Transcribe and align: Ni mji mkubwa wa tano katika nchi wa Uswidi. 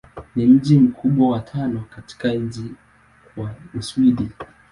Ni 0.35 0.45
mji 0.45 0.79
mkubwa 0.79 1.29
wa 1.29 1.39
tano 1.39 1.83
katika 1.95 2.33
nchi 2.33 2.63
wa 3.37 3.55
Uswidi. 3.73 4.29